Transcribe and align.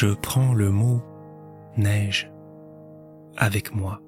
je 0.00 0.14
prends 0.14 0.54
le 0.54 0.70
mot 0.70 1.02
neige 1.76 2.32
avec 3.36 3.74
moi 3.74 4.00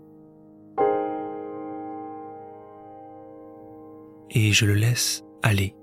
et 4.31 4.53
je 4.53 4.65
le 4.65 4.73
laisse 4.73 5.23
aller 5.43 5.77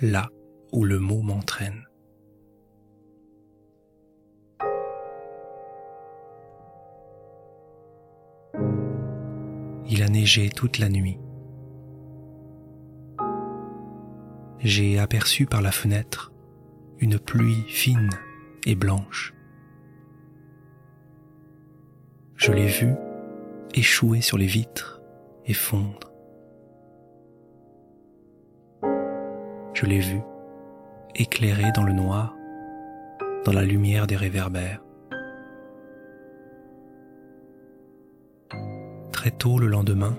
là 0.00 0.30
où 0.72 0.84
le 0.84 0.98
mot 1.00 1.20
m'entraîne. 1.20 1.86
Il 9.86 10.02
a 10.02 10.08
neigé 10.08 10.48
toute 10.48 10.78
la 10.78 10.88
nuit. 10.88 11.18
J'ai 14.60 14.98
aperçu 14.98 15.44
par 15.44 15.60
la 15.60 15.72
fenêtre 15.72 16.31
une 17.02 17.18
pluie 17.18 17.64
fine 17.66 18.10
et 18.64 18.76
blanche. 18.76 19.34
Je 22.36 22.52
l'ai 22.52 22.68
vue 22.68 22.94
échouer 23.74 24.20
sur 24.20 24.38
les 24.38 24.46
vitres 24.46 25.02
et 25.44 25.52
fondre. 25.52 26.12
Je 29.74 29.84
l'ai 29.84 29.98
vue 29.98 30.22
éclairée 31.16 31.72
dans 31.74 31.82
le 31.82 31.92
noir, 31.92 32.36
dans 33.44 33.52
la 33.52 33.64
lumière 33.64 34.06
des 34.06 34.16
réverbères. 34.16 34.80
Très 39.10 39.32
tôt 39.32 39.58
le 39.58 39.66
lendemain, 39.66 40.16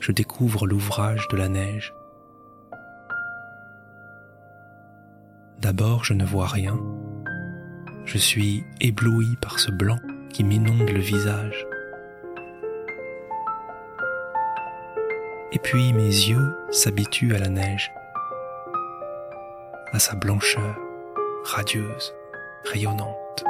je 0.00 0.12
découvre 0.12 0.68
l'ouvrage 0.68 1.26
de 1.32 1.36
la 1.36 1.48
neige. 1.48 1.92
D'abord, 5.60 6.04
je 6.04 6.14
ne 6.14 6.24
vois 6.24 6.46
rien. 6.46 6.78
Je 8.04 8.16
suis 8.16 8.64
ébloui 8.80 9.36
par 9.40 9.58
ce 9.58 9.70
blanc 9.70 9.98
qui 10.30 10.44
m'inonde 10.44 10.88
le 10.88 11.00
visage. 11.00 11.66
Et 15.52 15.58
puis 15.58 15.92
mes 15.92 16.02
yeux 16.02 16.54
s'habituent 16.70 17.34
à 17.34 17.38
la 17.38 17.48
neige, 17.48 17.90
à 19.92 19.98
sa 19.98 20.14
blancheur 20.14 20.76
radieuse, 21.44 22.14
rayonnante. 22.64 23.44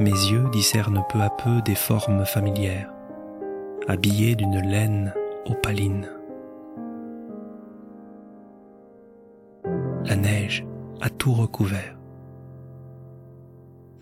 Mes 0.00 0.10
yeux 0.10 0.48
discernent 0.50 1.04
peu 1.10 1.20
à 1.20 1.30
peu 1.30 1.60
des 1.62 1.74
formes 1.74 2.24
familières, 2.24 2.90
habillées 3.88 4.34
d'une 4.34 4.60
laine 4.60 5.12
opaline. 5.44 6.08
A 11.00 11.10
tout 11.10 11.32
recouvert. 11.32 11.96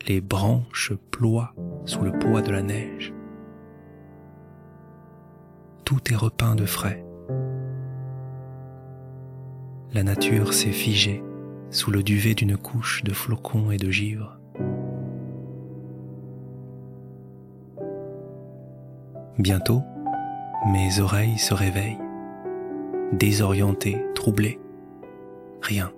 Les 0.09 0.21
branches 0.21 0.93
ploient 1.11 1.55
sous 1.85 2.03
le 2.03 2.13
poids 2.13 2.43
de 2.43 2.51
la 2.51 2.63
neige. 2.63 3.13
Tout 5.85 6.13
est 6.13 6.17
repeint 6.17 6.55
de 6.55 6.67
frais. 6.67 7.05
La 9.93 10.03
nature 10.03 10.53
s'est 10.53 10.73
figée 10.73 11.23
sous 11.71 11.91
le 11.91 12.03
duvet 12.03 12.35
d'une 12.35 12.57
couche 12.57 13.03
de 13.05 13.13
flocons 13.13 13.71
et 13.71 13.77
de 13.77 13.91
givre. 13.91 14.39
Bientôt, 19.39 19.83
mes 20.67 21.01
oreilles 21.01 21.39
se 21.39 21.55
réveillent, 21.55 21.99
désorientées, 23.13 24.05
troublées. 24.15 24.61
Rien. 25.63 25.93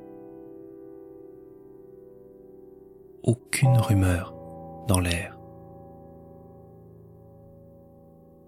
Aucune 3.23 3.79
rumeur 3.79 4.35
dans 4.89 4.99
l'air. 4.99 5.39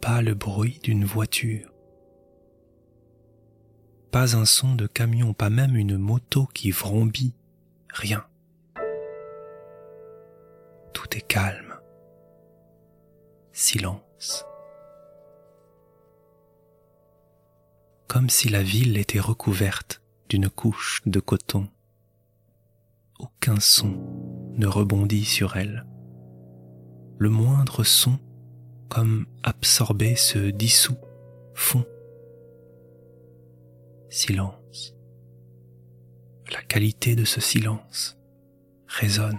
Pas 0.00 0.20
le 0.20 0.34
bruit 0.34 0.80
d'une 0.82 1.04
voiture. 1.04 1.72
Pas 4.10 4.36
un 4.36 4.44
son 4.44 4.74
de 4.74 4.86
camion, 4.86 5.32
pas 5.32 5.50
même 5.50 5.76
une 5.76 5.96
moto 5.96 6.46
qui 6.46 6.70
vrombit. 6.70 7.34
Rien. 7.92 8.24
Tout 10.92 11.16
est 11.16 11.26
calme. 11.26 11.74
Silence. 13.52 14.44
Comme 18.08 18.28
si 18.28 18.48
la 18.48 18.62
ville 18.62 18.96
était 18.96 19.20
recouverte 19.20 20.02
d'une 20.28 20.48
couche 20.48 21.02
de 21.06 21.18
coton. 21.20 21.68
Aucun 23.18 23.58
son 23.58 24.33
ne 24.56 24.66
rebondit 24.66 25.24
sur 25.24 25.56
elle. 25.56 25.86
Le 27.18 27.28
moindre 27.28 27.84
son, 27.84 28.18
comme 28.88 29.26
absorbé, 29.42 30.16
se 30.16 30.38
dissout, 30.38 30.98
fond. 31.54 31.84
Silence. 34.10 34.94
La 36.52 36.62
qualité 36.62 37.16
de 37.16 37.24
ce 37.24 37.40
silence 37.40 38.18
résonne. 38.86 39.38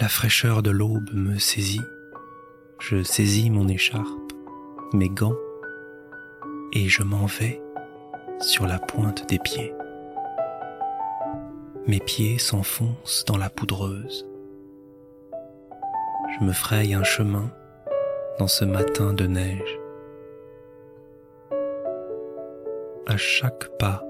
La 0.00 0.08
fraîcheur 0.08 0.62
de 0.62 0.70
l'aube 0.70 1.12
me 1.12 1.38
saisit. 1.38 1.80
Je 2.80 3.02
saisis 3.02 3.50
mon 3.50 3.68
écharpe, 3.68 4.32
mes 4.92 5.08
gants, 5.08 5.36
et 6.72 6.88
je 6.88 7.02
m'en 7.02 7.26
vais 7.26 7.60
sur 8.40 8.66
la 8.66 8.78
pointe 8.78 9.28
des 9.28 9.38
pieds. 9.38 9.72
Mes 11.88 12.00
pieds 12.00 12.36
s'enfoncent 12.36 13.24
dans 13.26 13.38
la 13.38 13.48
poudreuse. 13.48 14.28
Je 16.38 16.44
me 16.44 16.52
fraye 16.52 16.92
un 16.92 17.02
chemin 17.02 17.50
dans 18.38 18.46
ce 18.46 18.66
matin 18.66 19.14
de 19.14 19.26
neige. 19.26 19.80
À 23.06 23.16
chaque 23.16 23.74
pas, 23.78 24.04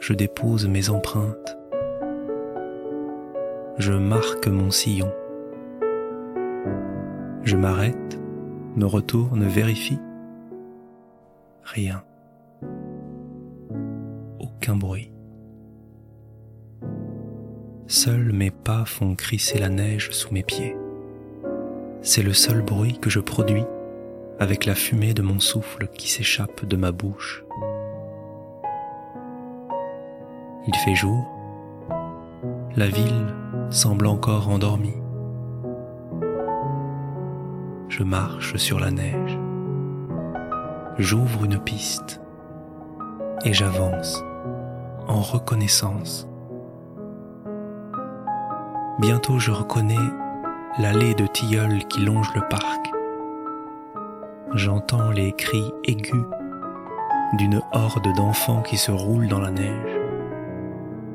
je 0.00 0.12
dépose 0.12 0.68
mes 0.68 0.90
empreintes. 0.90 1.58
Je 3.78 3.94
marque 3.94 4.46
mon 4.46 4.70
sillon. 4.70 5.12
Je 7.42 7.56
m'arrête, 7.56 8.20
me 8.76 8.86
retourne, 8.86 9.42
vérifie. 9.42 9.98
Rien. 11.64 12.04
Aucun 14.38 14.76
bruit. 14.76 15.10
Seuls 17.90 18.32
mes 18.34 18.50
pas 18.50 18.84
font 18.84 19.14
crisser 19.14 19.58
la 19.58 19.70
neige 19.70 20.10
sous 20.10 20.34
mes 20.34 20.42
pieds. 20.42 20.76
C'est 22.02 22.22
le 22.22 22.34
seul 22.34 22.60
bruit 22.60 22.98
que 22.98 23.08
je 23.08 23.18
produis 23.18 23.64
avec 24.38 24.66
la 24.66 24.74
fumée 24.74 25.14
de 25.14 25.22
mon 25.22 25.40
souffle 25.40 25.88
qui 25.96 26.10
s'échappe 26.10 26.66
de 26.66 26.76
ma 26.76 26.92
bouche. 26.92 27.46
Il 30.66 30.76
fait 30.84 30.94
jour, 30.94 31.26
la 32.76 32.88
ville 32.88 33.34
semble 33.70 34.06
encore 34.06 34.50
endormie. 34.50 35.00
Je 37.88 38.02
marche 38.02 38.56
sur 38.56 38.80
la 38.80 38.90
neige, 38.90 39.38
j'ouvre 40.98 41.46
une 41.46 41.58
piste 41.58 42.20
et 43.46 43.54
j'avance 43.54 44.22
en 45.06 45.22
reconnaissance 45.22 46.27
Bientôt 48.98 49.38
je 49.38 49.52
reconnais 49.52 49.94
l'allée 50.80 51.14
de 51.14 51.28
tilleuls 51.28 51.84
qui 51.86 52.00
longe 52.00 52.32
le 52.34 52.40
parc. 52.40 52.90
J'entends 54.54 55.12
les 55.12 55.30
cris 55.30 55.72
aigus 55.84 56.26
d'une 57.34 57.62
horde 57.70 58.12
d'enfants 58.16 58.60
qui 58.62 58.76
se 58.76 58.90
roulent 58.90 59.28
dans 59.28 59.38
la 59.38 59.52
neige. 59.52 60.00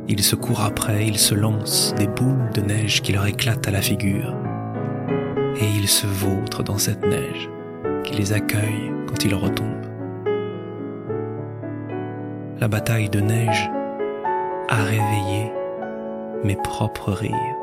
Ils 0.08 0.24
se 0.24 0.38
courent 0.38 0.63
après, 0.63 1.06
ils 1.08 1.18
se 1.18 1.36
lancent 1.36 1.94
des 1.98 2.08
boules 2.08 2.52
de 2.54 2.62
neige 2.62 3.02
qui 3.02 3.12
leur 3.12 3.25
éclatent 3.25 3.68
à 3.68 3.72
la 3.72 3.81
figure. 3.81 4.34
Et 5.60 5.68
ils 5.68 5.90
se 5.90 6.08
vautrent 6.08 6.63
dans 6.63 6.78
cette 6.78 7.06
neige 7.06 7.50
qui 8.06 8.13
les 8.13 8.31
accueille 8.31 8.94
quand 9.08 9.25
ils 9.25 9.36
retombent. 9.36 9.68
La 12.62 12.69
bataille 12.69 13.10
de 13.10 13.19
neige 13.19 13.69
a 14.69 14.84
réveillé 14.84 15.52
mes 16.46 16.56
propres 16.56 17.12
rires. 17.12 17.58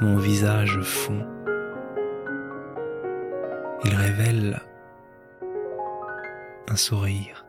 Mon 0.00 0.16
visage 0.16 0.80
fond. 0.80 1.26
Il 3.84 3.94
révèle 3.94 4.60
un 6.68 6.76
sourire. 6.76 7.43